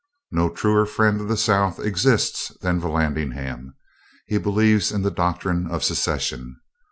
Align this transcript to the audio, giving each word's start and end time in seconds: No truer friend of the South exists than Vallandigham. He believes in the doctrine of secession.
No 0.31 0.49
truer 0.49 0.87
friend 0.87 1.21
of 1.21 1.27
the 1.27 1.37
South 1.37 1.79
exists 1.79 2.47
than 2.61 2.81
Vallandigham. 2.81 3.75
He 4.25 4.39
believes 4.39 4.91
in 4.91 5.03
the 5.03 5.11
doctrine 5.11 5.67
of 5.69 5.83
secession. 5.83 6.59